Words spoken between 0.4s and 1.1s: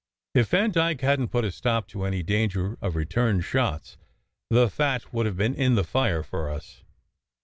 Vandyke